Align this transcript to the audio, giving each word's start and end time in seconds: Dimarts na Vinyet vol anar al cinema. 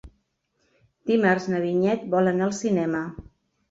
Dimarts 1.13 1.47
na 1.53 1.63
Vinyet 1.69 2.11
vol 2.17 2.35
anar 2.35 2.51
al 2.51 2.59
cinema. 2.67 3.09